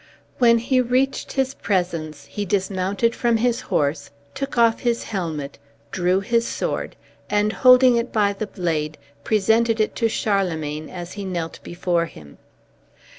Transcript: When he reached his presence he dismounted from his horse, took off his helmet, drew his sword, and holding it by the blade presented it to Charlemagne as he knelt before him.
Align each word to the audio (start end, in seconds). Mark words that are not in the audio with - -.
When 0.39 0.57
he 0.57 0.81
reached 0.81 1.33
his 1.33 1.53
presence 1.53 2.25
he 2.25 2.43
dismounted 2.43 3.13
from 3.13 3.37
his 3.37 3.61
horse, 3.61 4.09
took 4.33 4.57
off 4.57 4.79
his 4.79 5.03
helmet, 5.03 5.59
drew 5.91 6.21
his 6.21 6.47
sword, 6.47 6.95
and 7.29 7.53
holding 7.53 7.97
it 7.97 8.11
by 8.11 8.33
the 8.33 8.47
blade 8.47 8.97
presented 9.23 9.79
it 9.79 9.95
to 9.97 10.09
Charlemagne 10.09 10.89
as 10.89 11.13
he 11.13 11.23
knelt 11.23 11.59
before 11.61 12.07
him. 12.07 12.39